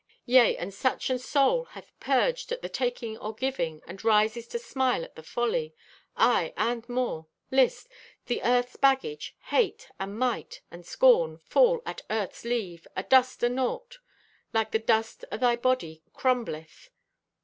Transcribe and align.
Yea, 0.25 0.57
and 0.57 0.73
such 0.73 1.11
an 1.11 1.19
soul 1.19 1.63
hath 1.77 1.91
purged 1.99 2.51
at 2.51 2.63
the 2.63 2.67
taking 2.67 3.19
or 3.19 3.35
giving, 3.35 3.83
and 3.85 4.03
rises 4.03 4.47
to 4.47 4.57
smile 4.57 5.03
at 5.03 5.13
thy 5.15 5.21
folly. 5.21 5.75
"Aye, 6.17 6.55
and 6.57 6.89
more. 6.89 7.27
List! 7.51 7.87
The 8.25 8.41
earth's 8.41 8.77
baggage, 8.77 9.35
hate, 9.51 9.91
and 9.99 10.17
might, 10.17 10.61
and 10.71 10.83
scorn, 10.87 11.37
fall 11.37 11.83
at 11.85 12.01
earth's 12.09 12.43
leave, 12.43 12.87
a 12.95 13.03
dust 13.03 13.43
o' 13.43 13.47
naught, 13.47 13.99
like 14.55 14.71
the 14.71 14.79
dust 14.79 15.23
o' 15.31 15.37
thy 15.37 15.55
body 15.55 16.01
crumbleth. 16.15 16.89